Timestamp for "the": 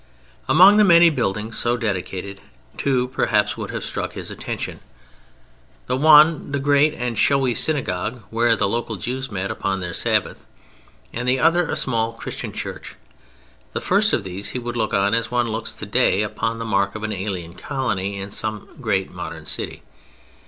0.77-0.83, 5.85-5.95, 6.51-6.57, 8.55-8.67, 11.13-11.37, 13.73-13.79, 16.57-16.65